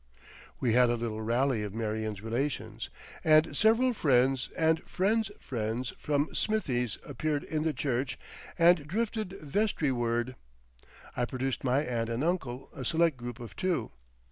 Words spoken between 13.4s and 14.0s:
two.